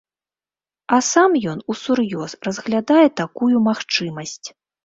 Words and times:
А 0.97 0.97
сам 1.09 1.31
ён 1.51 1.61
усур'ёз 1.75 2.31
разглядае 2.49 3.07
такую 3.23 3.55
магчымасць. 3.71 4.47